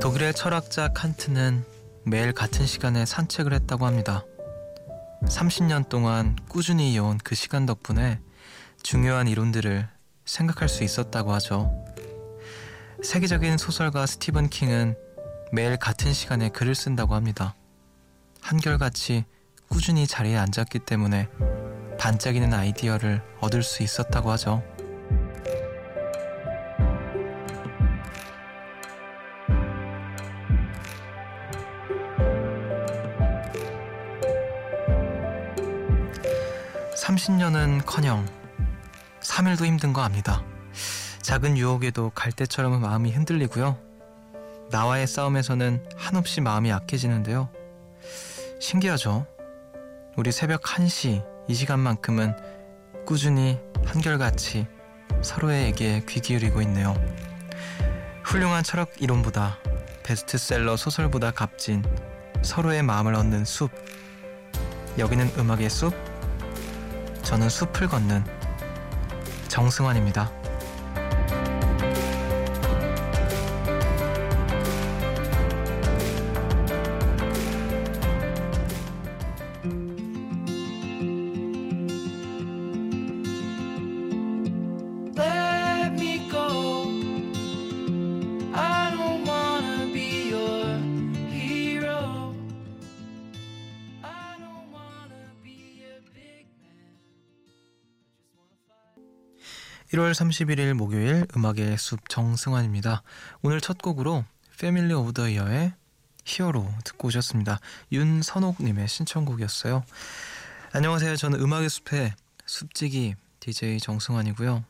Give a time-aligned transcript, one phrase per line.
[0.00, 1.64] 독일의 철학자 칸트는
[2.04, 4.24] 매일 같은 시간에 산책을 했다고 합니다.
[5.24, 8.20] 30년 동안 꾸준히 이어온 그 시간 덕분에
[8.82, 9.88] 중요한 이론들을
[10.24, 11.84] 생각할 수 있었다고 하죠.
[13.02, 14.96] 세계적인 소설가 스티븐 킹은
[15.50, 17.56] 매일 같은 시간에 글을 쓴다고 합니다.
[18.40, 19.24] 한결같이
[19.68, 21.28] 꾸준히 자리에 앉았기 때문에
[21.98, 24.62] 반짝이는 아이디어를 얻을 수 있었다고 하죠.
[37.22, 38.26] 30년은 커녕
[39.20, 40.42] 3일도 힘든 거 압니다.
[41.20, 43.78] 작은 유혹에도 갈대처럼 마음이 흔들리고요.
[44.72, 47.48] 나와의 싸움에서는 한없이 마음이 약해지는데요.
[48.60, 49.26] 신기하죠?
[50.16, 52.34] 우리 새벽 1시 이 시간만큼은
[53.06, 54.66] 꾸준히 한결같이
[55.22, 56.94] 서로에게 귀 기울이고 있네요.
[58.24, 59.58] 훌륭한 철학 이론보다
[60.02, 61.84] 베스트셀러 소설보다 값진
[62.42, 63.70] 서로의 마음을 얻는 숲.
[64.98, 66.11] 여기는 음악의 숲.
[67.22, 68.24] 저는 숲을 걷는
[69.48, 70.41] 정승환입니다.
[100.12, 103.02] 1월 31일 목요일 음악의 숲 정승환입니다.
[103.40, 104.24] 오늘 첫 곡으로
[104.58, 105.72] Family of the Year의
[106.24, 107.60] Hero 듣고 오셨습니다.
[107.90, 109.84] 윤선옥님의 신청곡이었어요.
[110.72, 111.16] 안녕하세요.
[111.16, 112.14] 저는 음악의 숲의
[112.46, 114.64] 숲지기 DJ 정승환이고요.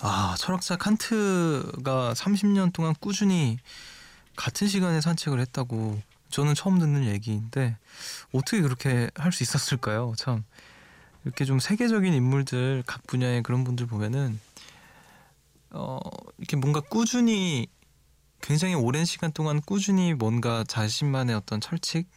[0.00, 3.58] 아, 철학자 칸트가 30년 동안 꾸준히
[4.36, 6.00] 같은 시간에 산책을 했다고
[6.30, 7.76] 저는 처음 듣는 얘기인데
[8.32, 10.14] 어떻게 그렇게 할 수 있었을까요?
[10.16, 10.44] 참
[11.28, 14.40] 이렇게 좀 세계적인 인물들 각 분야의 그런 분들 보면은
[15.70, 16.00] 어
[16.38, 17.66] 이렇게 뭔가 꾸준히
[18.40, 22.08] 굉장히 오랜 시간 동안 꾸준히 뭔가 자신만의 어떤 철칙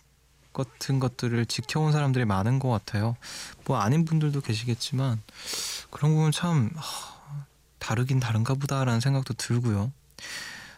[0.53, 3.17] 같은 것들을 지켜온 사람들이 많은 것 같아요.
[3.65, 5.21] 뭐 아닌 분들도 계시겠지만
[5.89, 6.71] 그런 부분 참
[7.79, 9.91] 다르긴 다른가 보다라는 생각도 들고요.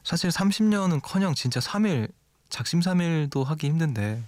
[0.03, 2.11] 사실 30년은 커녕 진짜 3일
[2.49, 4.23] 작심삼일도 하기 힘든데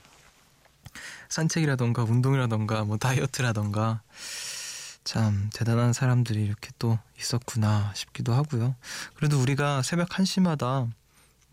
[1.36, 4.02] 산책이라던가 운동이라던가 뭐 다이어트라던가
[5.04, 8.74] 참 대단한 사람들이 이렇게 또 있었구나 싶기도 하고요.
[9.16, 10.90] 그래도 우리가 새벽 1시마다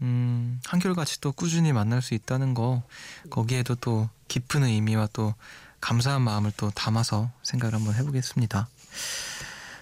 [0.00, 2.84] 음, 한결같이 또 꾸준히 만날 수 있다는 거
[3.28, 5.34] 거기에도 또 깊은 의미와 또
[5.80, 8.68] 감사한 마음을 또 담아서 생각을 한번 해보겠습니다.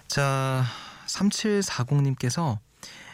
[0.07, 0.65] 자,
[1.05, 2.57] 3740님께서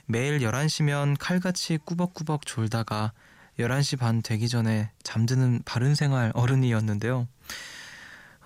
[0.05, 3.11] 매일 11시면 칼같이 꾸벅꾸벅 졸다가
[3.59, 7.27] 11시 반 되기 전에 잠드는 바른 생활 어른이었는데요.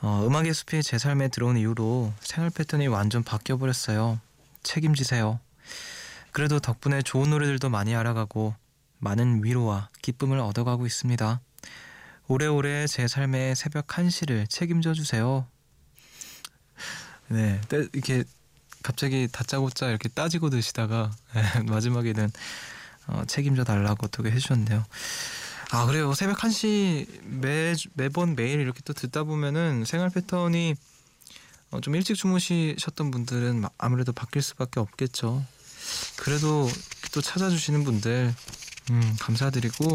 [0.02, 4.20] 어, 음악의 숲이 제 삶에 들어온 이후로 생활 패턴이 완전 바뀌어버렸어요.
[4.64, 5.40] 책임지세요.
[6.32, 8.56] 그래도 덕분에 좋은 노래들도 많이 알아가고
[9.00, 11.42] 많은 위로와 기쁨을 얻어가고 있습니다.
[12.28, 15.46] 오래오래 제 삶의 새벽 1시를 책임져 주세요.
[17.28, 17.60] 네,
[17.94, 18.24] 이렇게
[18.84, 21.12] 갑자기 다짜고짜 이렇게 따지고 드시다가
[21.68, 22.32] 마지막에는
[23.08, 24.84] 어, 책임져 달라고 어떻게 해주셨네요.
[25.72, 26.14] 아 그래요.
[26.14, 30.76] 새벽 1시 매, 매번 매일 이렇게 또 듣다 보면은 생활 패턴이
[31.72, 35.44] 어, 좀 일찍 주무시셨던 분들은 아무래도 바뀔 수밖에 없겠죠.
[36.18, 36.70] 그래도
[37.14, 38.34] 또 찾아주시는 분들
[38.92, 39.86] 음, 감사드리고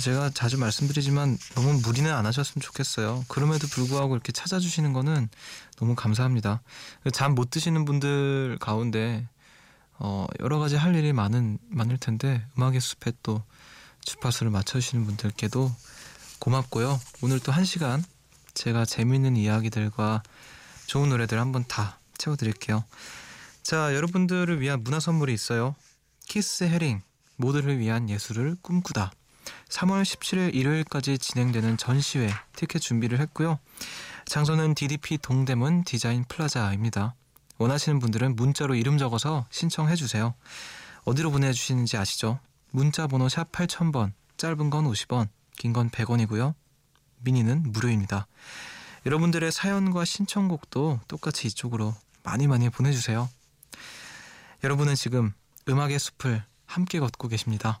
[0.00, 3.24] 제가 자주 말씀드리지만 너무 무리는 안 하셨으면 좋겠어요.
[3.28, 5.28] 그럼에도 불구하고 이렇게 찾아주시는 거는
[5.76, 6.62] 너무 감사합니다.
[7.12, 9.26] 잠 못 드시는 분들 가운데
[10.06, 13.42] 어, 여러 가지 할 일이 많은 많을 텐데 음악의 숲에 또
[14.04, 15.74] 주파수를 맞춰주시는 분들께도
[16.40, 17.00] 고맙고요.
[17.22, 18.04] 오늘 또 한 시간
[18.52, 20.22] 제가 재미있는 이야기들과
[20.86, 22.84] 좋은 노래들 한번 다 채워드릴게요.
[23.62, 25.74] 자, 여러분들을 위한 문화 선물이 있어요.
[26.26, 27.00] 키스 헤링
[27.36, 29.10] 모두를 위한 예술을 꿈꾸다.
[29.70, 33.58] 3월 17일 일요일까지 진행되는 전시회 티켓 준비를 했고요.
[34.26, 37.14] 장소는 DDP 동대문 디자인 플라자입니다.
[37.58, 40.34] 원하시는 분들은 문자로 이름 적어서 신청해 주세요.
[41.04, 42.38] 어디로 보내주시는지 아시죠?
[42.70, 46.54] 문자 번호 샵 8000번, 짧은 건 50원, 긴 건 100원이고요.
[47.20, 48.26] 미니는 무료입니다.
[49.06, 53.28] 여러분들의 사연과 신청곡도 똑같이 이쪽으로 많이 많이 보내주세요.
[54.64, 55.32] 여러분은 지금
[55.68, 57.80] 음악의 숲을 함께 걷고 계십니다.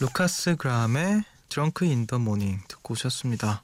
[0.00, 3.62] Lukas Graham의 Drunk in the Morning 듣고 오셨습니다.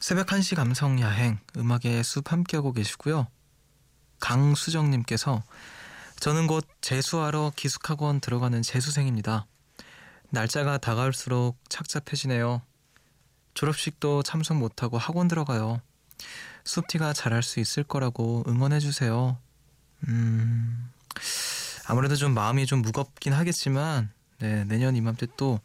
[0.00, 3.26] 새벽 1시 감성 야행 음악의 숲 함께하고 계시고요.
[4.20, 5.42] 강수정 님께서
[6.18, 9.44] 저는 곧 재수하러 기숙학원 들어가는 재수생입니다.
[10.30, 12.62] 날짜가 다가올수록 착잡해지네요.
[13.52, 15.82] 졸업식도 참석 못하고 학원 들어가요.
[16.64, 19.36] 숲디가 잘할 수 있을 거라고 응원해주세요.
[20.08, 20.90] 음,
[21.86, 25.60] 아무래도 좀 마음이 좀 무겁긴 하겠지만 네, 내년 이맘때 또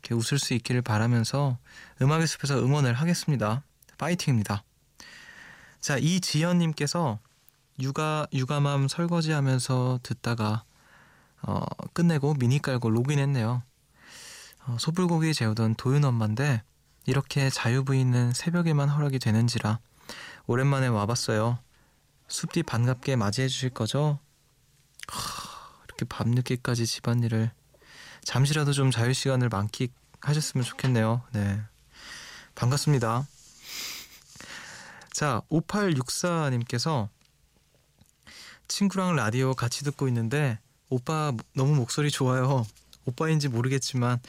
[0.00, 1.58] 이렇게 웃을 수 있기를 바라면서
[2.00, 3.62] 음악의 숲에서 응원을 하겠습니다.
[3.98, 4.64] 파이팅입니다.
[5.80, 7.18] 자, 이지연님께서
[7.80, 10.64] 육아 육아맘 설거지 하면서 듣다가
[11.42, 13.62] 어, 끝내고 미니 깔고 로그인했네요.
[14.66, 16.62] 어, 소불고기 재우던 도윤 엄마인데
[17.06, 19.80] 이렇게 자유부인은 새벽에만 허락이 되는지라
[20.46, 21.58] 오랜만에 와봤어요.
[22.28, 24.18] 숲뒤 반갑게 맞이해 주실 거죠?
[25.08, 27.50] 하, 이렇게 밤늦게까지 집안일을
[28.24, 31.22] 잠시라도 좀 자유 시간을 만끽하셨으면 좋겠네요.
[31.32, 31.60] 네.
[32.54, 33.26] 반갑습니다.
[35.12, 37.08] 자, 5864님께서
[38.68, 40.58] 친구랑 라디오 같이 듣고 있는데
[40.88, 42.66] 오빠 너무 목소리 좋아요.
[43.04, 44.20] 오빠인지 모르겠지만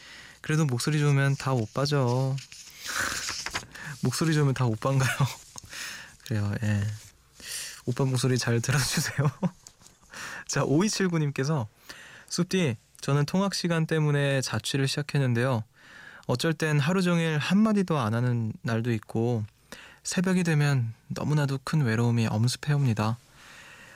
[0.42, 2.36] 그래도 목소리 좋으면 다 오빠죠.
[4.02, 5.18] 목소리 좋으면 다 오빠인가요?
[6.26, 6.54] 그래요.
[6.64, 6.84] 예.
[7.86, 9.30] 오빠 목소리 잘 들어주세요.
[10.48, 11.68] 자, 5279님께서
[12.28, 15.66] 숲디 저는 통학 시간 때문에 자취를 시작했는데요.
[16.26, 19.44] 어쩔 땐 하루 종일 한마디도 안 하는 날도 있고
[20.04, 23.18] 새벽이 되면 너무나도 큰 외로움이 엄습해옵니다.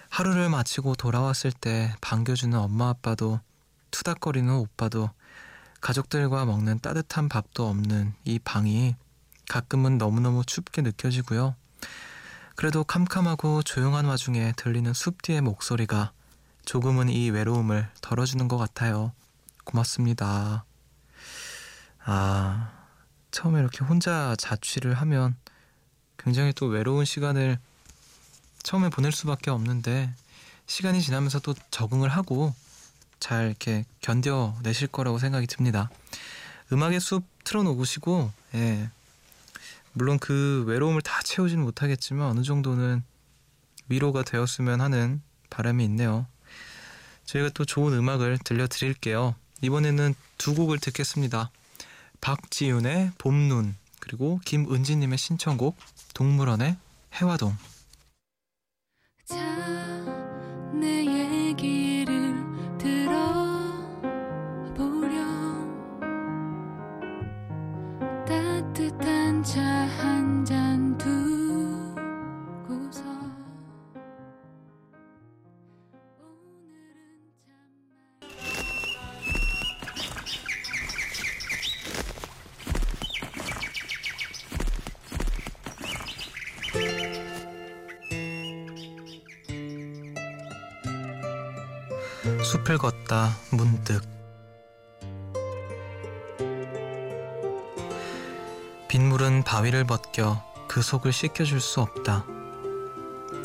[0.09, 3.39] 하루를 마치고 돌아왔을 때 반겨주는 엄마 아빠도
[3.91, 5.09] 투닥거리는 오빠도
[5.79, 8.97] 가족들과 먹는 따뜻한 밥도 없는 이 방이
[9.47, 11.55] 가끔은 너무너무 춥게 느껴지고요.
[12.55, 16.11] 그래도 캄캄하고 조용한 와중에 들리는 숲 뒤의 목소리가
[16.67, 19.13] 조금은 이 외로움을 덜어주는 것 같아요.
[19.63, 20.65] 고맙습니다.
[22.03, 22.71] 아,
[23.31, 25.37] 처음에 이렇게 혼자 자취를 하면
[26.17, 27.57] 굉장히 또 외로운 시간을
[28.63, 30.13] 처음에 보낼 수밖에 없는데
[30.65, 32.53] 시간이 지나면서 또 적응을 하고
[33.21, 35.89] 잘 이렇게 견뎌내실 거라고 생각이 듭니다.
[36.73, 38.89] 음악의 숲 틀어놓으시고, 예.
[39.93, 43.03] 물론 그 외로움을 다 채우지는 못하겠지만 어느 정도는
[43.87, 46.27] 위로가 되었으면 하는 바람이 있네요.
[47.27, 49.35] 저희가 또 좋은 음악을 들려드릴게요.
[49.61, 51.51] 이번에는 두 곡을 듣겠습니다.
[52.21, 55.77] 박지윤의 봄눈 그리고 김은지님의 신청곡
[56.13, 56.77] 동물원의
[57.13, 57.55] 해화동
[92.67, 94.01] 숲을 걷다 문득
[98.89, 102.25] 빗물은 바위를 벗겨 그 속을 씻겨줄 수 없다.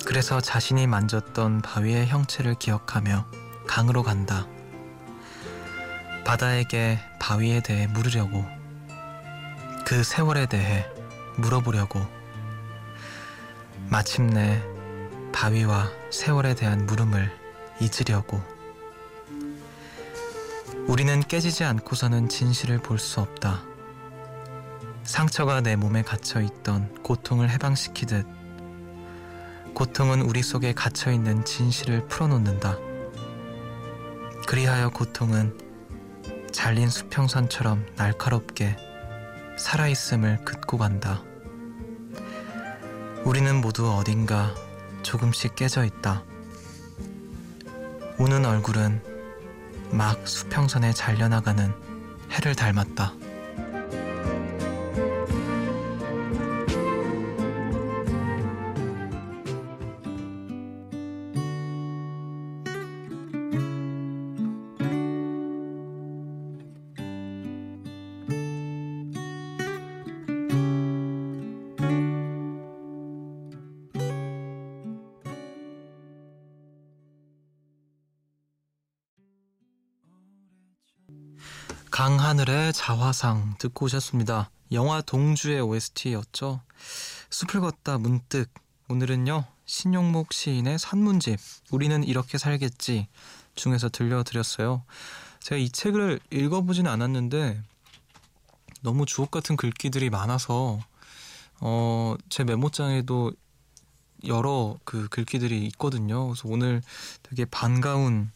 [0.04, 3.26] 그래서 자신이 만졌던 바위의 형체를 기억하며
[3.68, 4.48] 강으로 간다.
[6.24, 8.44] 바다에게 바위에 대해 물으려고
[9.86, 10.84] 그 세월에 대해
[11.36, 12.04] 물어보려고
[13.88, 14.60] 마침내
[15.32, 17.30] 바위와 세월에 대한 물음을
[17.80, 18.51] 잊으려고
[20.92, 23.62] 우리는 깨지지 않고서는 진실을 볼 수 없다.
[25.04, 28.26] 상처가 내 몸에 갇혀 있던 고통을 해방시키듯
[29.72, 32.76] 고통은 우리 속에 갇혀 있는 진실을 풀어놓는다.
[34.46, 35.58] 그리하여 고통은
[36.52, 38.76] 잘린 수평선처럼 날카롭게
[39.56, 41.22] 살아있음을 긋고 간다.
[43.25, 44.54] 우리는 모두 어딘가
[45.02, 46.22] 조금씩 깨져 있다.
[48.18, 49.12] 우는 얼굴은
[49.92, 51.72] 막 수평선에 잘려나가는
[52.30, 53.12] 해를 닮았다.
[82.02, 84.50] 강하늘의 자화상 듣고 오셨습니다.
[84.73, 86.61] 영화 동주의 OST였죠.
[87.30, 88.50] 숲을 걷다 문득
[88.88, 91.38] 오늘은요 신용목 시인의 산문집
[91.71, 93.06] 우리는 이렇게 살겠지
[93.54, 94.82] 중에서 들려드렸어요.
[95.38, 97.62] 제가 이 책을 읽어보진 않았는데
[98.80, 100.80] 너무 주옥 같은 글귀들이 많아서
[101.61, 103.30] 어, 제 메모장에도
[104.26, 106.26] 여러 그 글귀들이 있거든요.
[106.26, 106.82] 그래서 오늘
[107.23, 108.32] 되게 반가운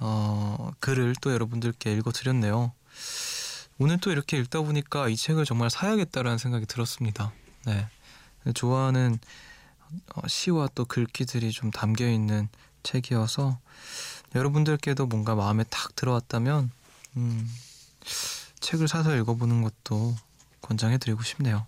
[0.00, 2.72] 어, 글을 또 여러분들께 읽어드렸네요.
[3.78, 7.32] 오늘 또 이렇게 읽다 보니까 이 책을 정말 사야겠다라는 생각이 들었습니다.
[7.66, 7.86] 네.
[8.54, 9.18] 좋아하는
[10.14, 12.48] 어, 시와 또 글귀들이 좀 담겨 있는
[12.82, 13.58] 책이어서
[14.34, 16.70] 여러분들께도 뭔가 마음에 탁 들어왔다면
[17.16, 17.50] 음,
[18.60, 20.16] 책을 사서 읽어보는 것도
[20.62, 21.66] 권장해드리고 싶네요.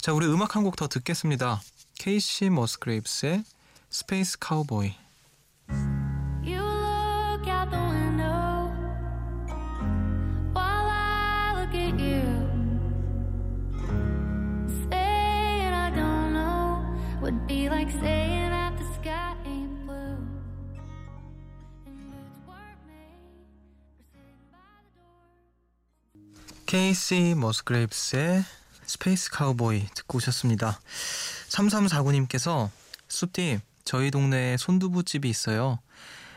[0.00, 1.62] 자, 우리 음악 한 곡 더 듣겠습니다.
[1.98, 3.44] 케이시 머스그레이브스의
[3.90, 4.94] 스페이스 카우보이.
[26.72, 28.44] 케이시 머스그레이브스의
[28.86, 30.80] Space Cowboy 듣고 오셨습니다.
[31.50, 32.70] 3349님께서
[33.08, 35.80] 숲디 저희 동네에 손두부집이 있어요.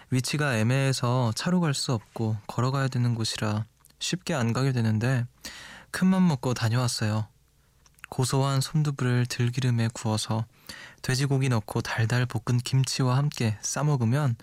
[0.09, 3.63] 위치가 애매해서 차로 갈 수 없고 걸어가야 되는 곳이라
[3.99, 5.25] 쉽게 안 가게 되는데
[5.91, 7.27] 큰맘 먹고 다녀왔어요.
[8.09, 10.45] 고소한 손두부를 들기름에 구워서
[11.05, 14.35] 돼지고기 넣고 달달 볶은 김치와 함께 싸먹으면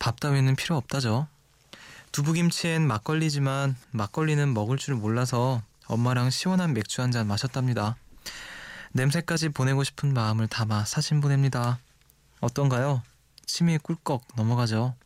[0.00, 1.28] 밥 따위는 필요 없다죠.
[2.10, 7.94] 두부김치엔 막걸리지만 막걸리는 먹을 줄 몰라서 엄마랑 시원한 맥주 한 잔 마셨답니다.
[8.90, 11.78] 냄새까지 보내고 싶은 마음을 담아 사진 보냅니다.
[12.40, 13.02] 어떤가요?
[13.46, 14.96] 침이 꿀꺽 넘어가죠.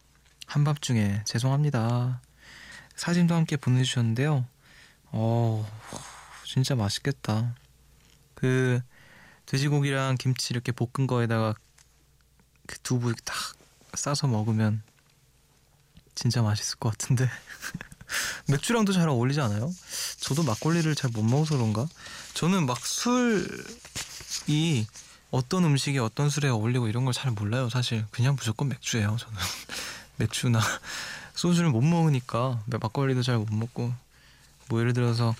[0.46, 2.22] 한밤중에 죄송합니다.
[2.96, 4.46] 사진도 함께 보내주셨는데요.
[5.12, 5.70] 어,
[6.46, 7.54] 진짜 맛있겠다.
[8.34, 8.80] 그
[9.50, 11.54] 돼지고기랑 김치 이렇게 볶은 거에다가
[12.68, 13.34] 그 두부 딱
[13.94, 14.80] 싸서 먹으면
[16.14, 17.28] 진짜 맛있을 것 같은데.
[18.48, 19.72] 맥주랑도 잘 어울리지 않아요?
[20.20, 21.88] 저도 막걸리를 잘 못 먹어서 그런가?
[22.34, 24.86] 저는 막 술이
[25.32, 28.06] 어떤 음식에 어떤 술에 어울리고 이런 걸 잘 몰라요 사실.
[28.12, 29.36] 그냥 무조건 맥주예요 저는.
[30.18, 30.60] 맥주나
[31.34, 32.62] 소주를 못 먹으니까.
[32.66, 33.92] 막걸리도 잘 못 먹고.
[34.68, 35.34] 뭐 예를 들어서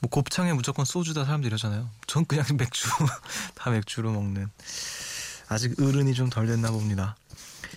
[0.00, 2.88] 뭐 곱창에 무조건 소주다 사람들 이러잖아요 전 그냥 맥주
[3.54, 4.48] 다 맥주로 먹는
[5.48, 7.16] 아직 어른이 좀 덜 됐나 봅니다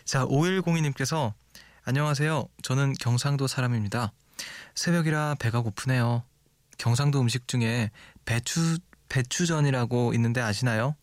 [0.05, 1.33] 자 5102님께서
[1.85, 2.47] 안녕하세요.
[2.61, 4.13] 저는 경상도 사람입니다.
[4.73, 6.23] 새벽이라 배가 고프네요.
[6.77, 7.91] 경상도 음식 중에
[8.23, 8.77] 배추
[9.09, 10.95] 배추전이라고 있는데 아시나요?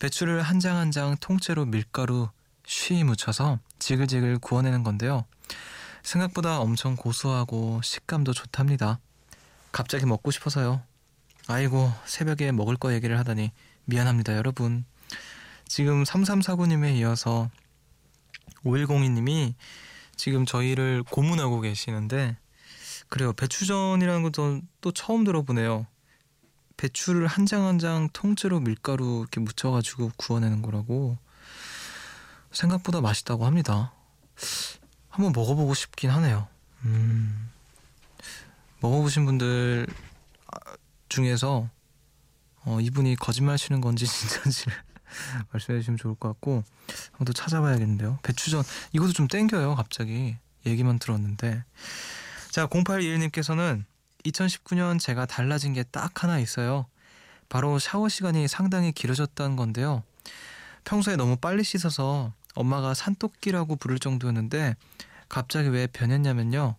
[0.00, 2.28] 배추를 한 장 한 장 통째로 밀가루
[2.66, 5.24] 쉬 묻혀서 지글지글 구워내는 건데요.
[6.02, 8.98] 생각보다 엄청 고소하고 식감도 좋답니다.
[9.72, 10.82] 갑자기 먹고 싶어서요.
[11.46, 13.52] 아이고, 새벽에 먹을 거 얘기를 하다니
[13.86, 14.84] 미안합니다, 여러분.
[15.66, 17.50] 지금 3349님에 이어서
[18.64, 19.54] 5102님이
[20.16, 22.36] 지금 저희를 고문하고 계시는데
[23.08, 23.32] 그래요.
[23.32, 25.86] 배추전이라는 것도 또 처음 들어보네요.
[26.76, 31.18] 배추를 한 장 한 장 통째로 밀가루 이렇게 묻혀가지고 구워내는 거라고
[32.52, 33.92] 생각보다 맛있다고 합니다.
[35.08, 36.46] 한번 먹어보고 싶긴 하네요.
[36.84, 37.50] 음,
[38.80, 39.86] 먹어보신 분들
[41.08, 41.68] 중에서
[42.64, 44.74] 어, 이분이 거짓말 치는 건지 진짜인지를
[45.52, 46.62] 말씀해 주시면 좋을 것 같고
[47.12, 48.18] 한번 더 찾아봐야겠는데요.
[48.22, 49.74] 배추전 이것도 좀 땡겨요.
[49.74, 51.64] 갑자기 얘기만 들었는데
[52.50, 53.84] 자 0821님께서는
[54.24, 56.86] 2019년 제가 달라진 게 딱 하나 있어요.
[57.48, 60.02] 바로 샤워 시간이 상당히 길어졌다는 건데요.
[60.84, 64.74] 평소에 너무 빨리 씻어서 엄마가 산토끼라고 부를 정도였는데
[65.28, 66.76] 갑자기 왜 변했냐면요.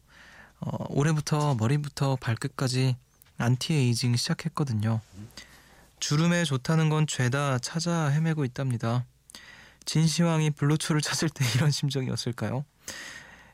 [0.61, 2.95] 어, 올해부터 머리부터 발끝까지
[3.37, 5.01] 안티에이징 시작했거든요.
[5.99, 9.05] 주름에 좋다는 건 죄다 찾아 헤매고 있답니다.
[9.85, 12.65] 진시황이 불로초를 찾을 때 이런 심정이었을까요?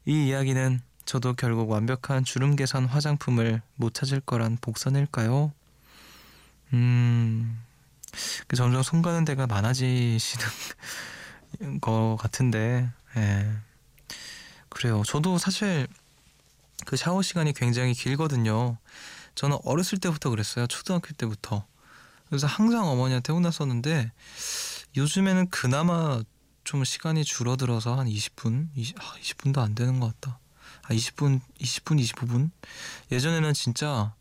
[0.06, 5.54] 이 이야기는 저도 결국 완벽한 주름 개선 화장품을 못 찾을 거란 복선일까요?
[6.74, 7.62] 음,
[8.48, 10.46] 그 점점 손 가는 데가 많아지시는
[11.82, 13.52] 것 같은데, 예.
[14.70, 15.04] 그래요.
[15.06, 15.88] 저도 사실
[16.86, 18.78] 그 샤워 시간이 굉장히 길거든요.
[19.36, 20.68] 저는 어렸을 때부터 그랬어요.
[20.68, 21.66] 초등학교 때부터.
[22.28, 24.12] 그래서 항상 어머니한테 혼났었는데
[24.96, 26.22] 요즘에는 그나마
[26.64, 30.40] 좀 시간이 줄어들어서 한 20분, 20, 아, 20분도 안 되는 것 같다.
[30.84, 32.50] 아, 20분, 20분, 25분?
[33.12, 34.14] 예전에는 진짜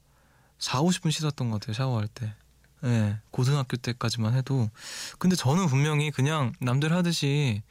[0.59, 2.35] 4, 50분 씻었던 것 같아요, 샤워할 때.
[2.85, 4.71] 예, 네, 고등학교 때까지만 해도.
[5.19, 7.63] 근데 저는 분명히 그냥 남들 하듯이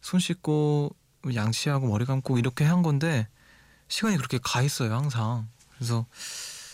[0.00, 0.94] 손 씻고
[1.32, 3.28] 양치하고 머리 감고 이렇게 한 건데
[3.88, 5.48] 시간이 그렇게 가 있어요 항상.
[5.74, 6.06] 그래서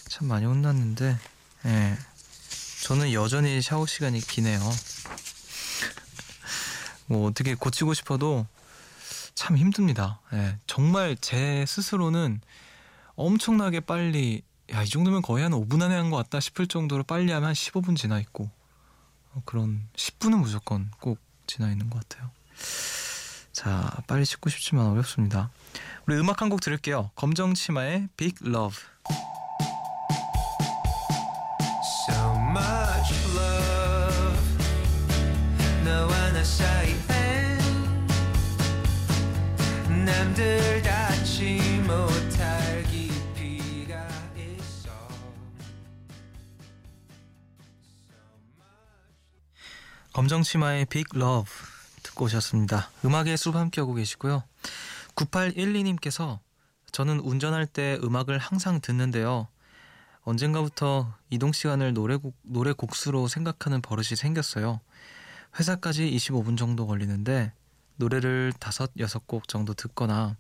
[0.09, 1.19] 참 많이 혼났는데
[1.67, 1.99] 예.
[2.85, 4.61] 저는 여전히 샤워 시간이 기네요.
[7.07, 8.47] 뭐 어떻게 고치고 싶어도
[9.35, 10.21] 참 힘듭니다.
[10.33, 10.59] 예.
[10.67, 12.41] 정말 제 스스로는
[13.15, 14.43] 엄청나게 빨리
[14.73, 17.55] 야 이 정도면 거의 한 5분 안에 한 것 같다 싶을 정도로 빨리 하면 한
[17.55, 18.51] 15분 지나 있고
[19.35, 22.31] 어, 그런 10분은 무조건 꼭 지나 있는 것 같아요.
[23.53, 25.51] 자 빨리 씻고 싶지만 어렵습니다.
[26.07, 27.11] 우리 음악 한 곡 들을게요.
[27.15, 28.77] 검정 치마의 Big Love.
[32.09, 34.65] So much love
[35.85, 37.59] 너와 나 사이엔
[40.05, 44.91] 남들 닿지 못할 깊이가 있어
[50.13, 51.51] 검정 치마의 Big Love
[52.13, 52.91] 듣고 오셨습니다.
[53.05, 54.45] 음악의 숲 함께하고 계시고요.
[55.15, 56.39] 9812님께서
[56.93, 59.49] 저는 운전할 때 음악을 항상 듣는데요.
[60.23, 64.81] 언젠가부터 이동 시간을 노래곡, 노래 곡수로 생각하는 버릇이 생겼어요.
[65.59, 67.53] 회사까지 25분 정도 걸리는데
[67.97, 70.37] 노래를 다섯 여섯 곡 정도 듣거나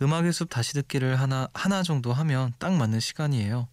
[0.00, 3.68] 음악의 숲 다시 듣기를 하나 하나 정도 하면 딱 맞는 시간이에요.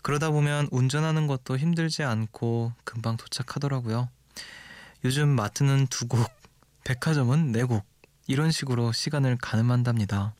[0.00, 4.08] 그러다 보면 운전하는 것도 힘들지 않고 금방 도착하더라고요.
[5.04, 6.30] 요즘 마트는 두 곡,
[6.84, 7.84] 백화점은 네곡
[8.26, 10.34] 이런 식으로 시간을 가늠한답니다.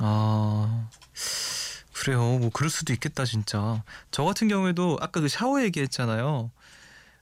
[0.00, 0.88] 아
[1.92, 2.38] 그래요.
[2.38, 3.82] 뭐 그럴 수도 있겠다 진짜.
[4.10, 6.50] 저 같은 경우에도 아까 그 샤워 얘기했잖아요.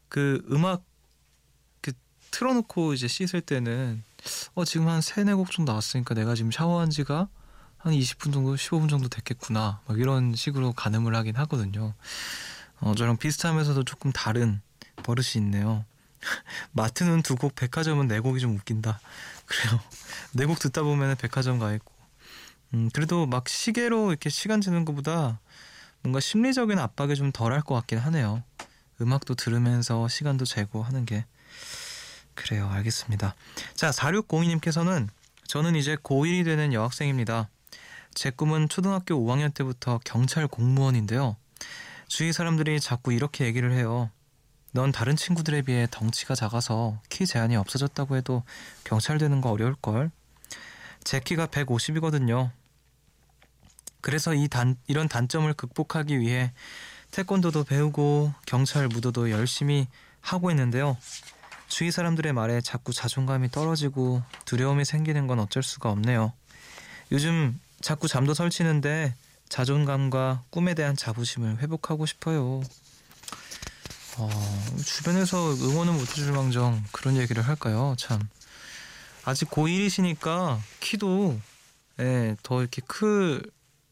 [0.08, 0.84] 그 음악
[1.80, 1.92] 그
[2.30, 4.04] 틀어놓고 이제 씻을 때는
[4.54, 7.28] 어 지금 한 세네 곡 정도 나왔으니까 내가 지금 샤워한 지가
[7.78, 11.94] 한 20분 정도 15분 정도 됐겠구나 막 이런 식으로 가늠을 하긴 하거든요.
[12.80, 14.60] 어 저랑 비슷하면서도 조금 다른
[15.02, 15.84] 버릇이 있네요.
[16.72, 19.00] 마트는 두 곡, 백화점은 네 곡이 좀 웃긴다.
[19.46, 19.80] 그래요.
[20.32, 21.92] 네 곡 듣다 보면 백화점 가 있고.
[22.74, 25.40] 음, 그래도 막 시계로 이렇게 시간 재는 것보다
[26.02, 28.42] 뭔가 심리적인 압박이 좀 덜할 것 같긴 하네요.
[29.00, 31.24] 음악도 들으면서 시간도 재고 하는 게.
[32.34, 32.68] 그래요.
[32.70, 33.34] 알겠습니다.
[33.74, 35.08] 자, 4602님께서는
[35.46, 37.48] 저는 이제 고1이 되는 여학생입니다.
[38.14, 41.36] 제 꿈은 초등학교 5학년 때부터 경찰 공무원인데요.
[42.08, 44.10] 주위 사람들이 자꾸 이렇게 얘기를 해요.
[44.76, 48.42] 넌 다른 친구들에 비해 덩치가 작아서 키 제한이 없어졌다고 해도
[48.84, 50.10] 경찰 되는 거 어려울걸?
[51.02, 52.50] 제 키가 150이거든요.
[54.02, 56.52] 그래서 이 단, 이런 단점을 극복하기 위해
[57.10, 59.88] 태권도도 배우고 경찰 무도도 열심히
[60.20, 60.98] 하고 있는데요.
[61.68, 66.34] 주위 사람들의 말에 자꾸 자존감이 떨어지고 두려움이 생기는 건 어쩔 수가 없네요.
[67.12, 69.14] 요즘 자꾸 잠도 설치는데
[69.48, 72.60] 자존감과 꿈에 대한 자부심을 회복하고 싶어요.
[74.18, 74.30] 어,
[74.84, 77.94] 주변에서 응원은 못해줄 망정 그런 얘기를 할까요?
[77.98, 78.20] 참
[79.24, 81.38] 아직 고1이시니까 키도
[82.00, 83.42] 예, 더 이렇게 클,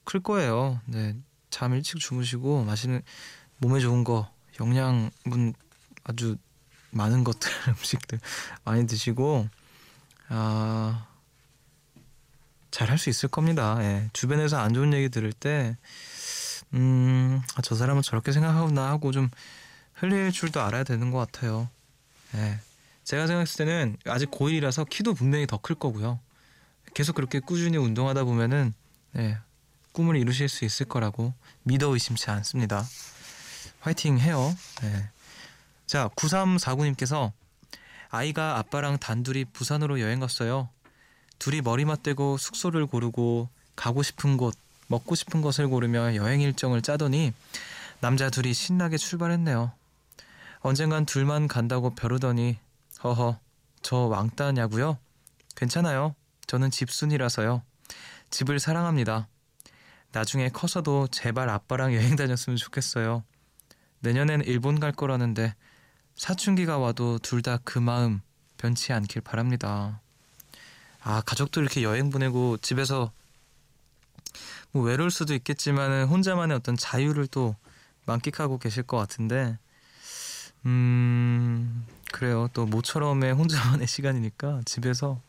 [0.05, 0.81] 클 거예요.
[0.87, 1.15] 네,
[1.51, 3.03] 잠 일찍 주무시고 맛있는
[3.59, 5.55] 몸에 좋은 거 영양분
[6.05, 6.37] 아주
[6.91, 8.21] 많은 것들 음식들
[8.65, 9.49] 많이 드시고
[10.29, 11.07] 아,
[12.71, 13.77] 잘 할 수 있을 겁니다.
[13.81, 15.77] 예, 주변에서 안 좋은 얘기 들을 때
[16.73, 19.29] 음, 아, 저 사람은 저렇게 생각하구나 하고 좀
[19.95, 21.69] 흘릴 줄도 알아야 되는 것 같아요.
[22.35, 22.59] 예.
[23.05, 26.19] 제가 생각했을 때는 아직 고1이라서 키도 분명히 더 클 거고요.
[26.95, 28.73] 계속 그렇게 꾸준히 운동하다 보면은
[29.17, 29.39] 예,
[29.93, 31.33] 꿈을 이루실 수 있을 거라고
[31.65, 32.85] 믿어 의심치 않습니다.
[33.81, 34.55] 화이팅 해요.
[34.85, 35.09] 예.
[35.87, 37.33] 자, 9349님께서
[38.09, 40.69] 아이가 아빠랑 단둘이 부산으로 여행 갔어요.
[41.39, 44.55] 둘이 머리 맞대고 숙소를 고르고 가고 싶은 곳,
[44.87, 47.33] 먹고 싶은 것을 고르며 여행 일정을 짜더니
[48.01, 49.73] 남자 둘이 신나게 출발했네요.
[50.65, 52.59] 언젠간 둘만 간다고 벼르더니
[53.03, 53.39] 허허
[53.83, 54.97] 저 왕따냐고요?
[55.57, 56.15] 괜찮아요.
[56.47, 57.63] 저는 집순이라서요.
[58.31, 59.29] 집을 사랑합니다.
[60.13, 63.25] 나중에 커서도 제발 아빠랑 여행 다녔으면 좋겠어요.
[64.01, 65.55] 내년엔 일본 갈 거라는데
[66.17, 68.23] 사춘기가 와도 둘 다 그 마음
[68.57, 70.01] 변치 않길 바랍니다.
[71.03, 73.13] 아 가족들 이렇게 여행 보내고 집에서
[74.73, 77.55] 뭐 외로울 수도 있겠지만 혼자만의 어떤 자유를 또
[78.07, 79.59] 만끽하고 계실 것 같은데
[80.67, 85.21] 음 그래요 또 모처럼의 혼자만의 시간이니까 집에서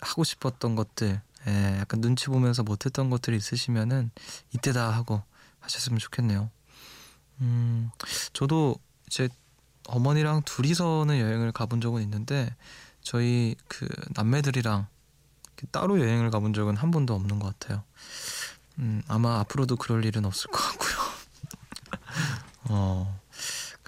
[0.00, 4.10] 하고 싶었던 것들 예, 약간 눈치 보면서 못했던 것들이 있으시면은
[4.52, 5.22] 이때다 하고
[5.60, 6.50] 하셨으면 좋겠네요.
[7.40, 7.90] 음
[8.32, 8.76] 저도
[9.08, 9.28] 제
[9.88, 12.54] 어머니랑 둘이서는 여행을 가본 적은 있는데
[13.02, 14.86] 저희 그 남매들이랑
[15.70, 17.82] 따로 여행을 가본 적은 한 번도 없는 것 같아요.
[18.78, 22.00] 음, 아마 앞으로도 그럴 일은 없을 것 같고요.
[22.70, 23.19] 어,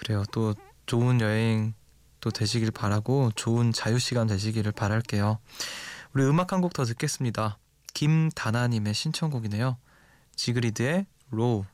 [0.03, 0.25] 그래요.
[0.33, 0.55] 또
[0.87, 1.75] 좋은 여행
[2.21, 5.39] 또 되시길 바라고 좋은 자유 시간 되시기를 바랄게요.
[6.15, 7.59] 우리 음악 한 곡 더 듣겠습니다.
[7.95, 9.79] 김다나님의 신청곡이네요.
[10.37, 11.65] Sigrid의 Raw.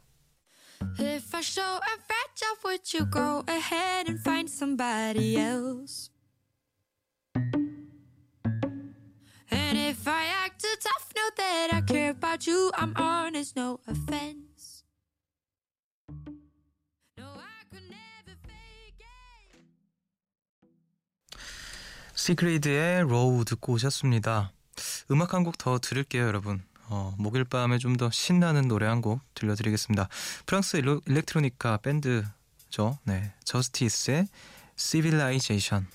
[1.01, 6.11] If I show I'm fragile, would you go ahead and find somebody else?
[9.51, 12.71] And if I act tough, know that I care about you.
[12.75, 14.48] I'm honest, no offense.
[22.33, 24.53] Sigrid의 Raw 듣고 오셨습니다.
[25.11, 26.63] 음악 한 곡 더 들을게요, 여러분.
[26.91, 30.09] 어, 목요일 밤에 좀 더 신나는 노래 한 곡 들려드리겠습니다.
[30.45, 32.99] 프랑스 일로, 일렉트로니카 밴드죠.
[33.05, 34.29] 네, Justice의
[34.77, 35.87] Civilization.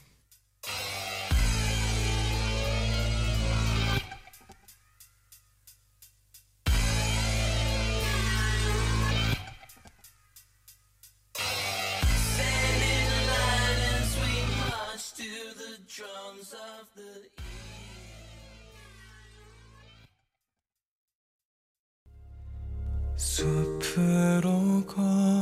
[23.15, 25.32] 숲으로 걷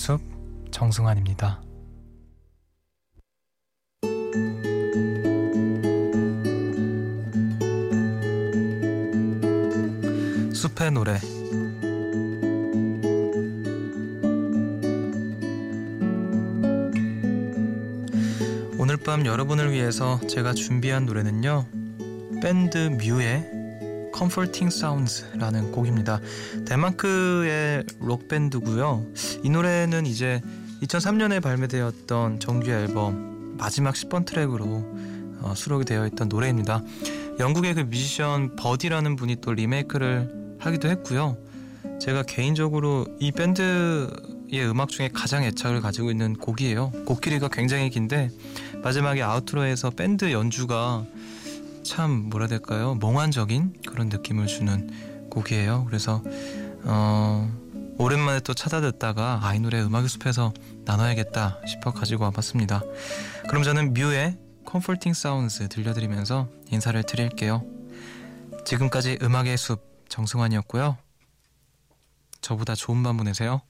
[0.00, 0.18] 숲
[0.70, 1.60] 정승환입니다.
[10.54, 11.18] 숲의 노래
[18.78, 21.66] 오늘 밤 여러분을 위해서 제가 준비한 노래는요
[22.42, 23.59] 밴드 뮤의
[24.20, 26.20] Comforting Sounds라는 곡입니다.
[26.66, 29.06] 덴마크의 록 밴드고요.
[29.42, 30.42] 이 노래는 이제
[30.82, 34.84] 2003년에 발매되었던 정규 앨범 마지막 10번 트랙으로
[35.40, 36.82] 어, 수록이 되어 있던 노래입니다.
[37.38, 41.38] 영국의 그 뮤지션 버디라는 분이 또 리메이크를 하기도 했고요.
[41.98, 46.92] 제가 개인적으로 이 밴드의 음악 중에 가장 애착을 가지고 있는 곡이에요.
[47.06, 48.28] 곡 길이가 굉장히 긴데
[48.82, 51.06] 마지막에 아우트로에서 밴드 연주가
[51.90, 52.94] 참 뭐라 될까요?
[52.94, 55.86] 몽환적인 그런 느낌을 주는 곡이에요.
[55.86, 56.22] 그래서
[56.84, 57.52] 어,
[57.98, 62.80] 오랜만에 또 찾아 듣다가 아 이 노래 음악의 숲에서 나눠야겠다 싶어 가지고 와봤습니다.
[63.48, 64.38] 그럼 저는 뮤의
[64.70, 67.64] Comforting Sounds 들려드리면서 인사를 드릴게요.
[68.64, 70.96] 지금까지 음악의 숲 정승환이었고요.
[72.40, 73.62] 저보다 좋은 밤 보내세요.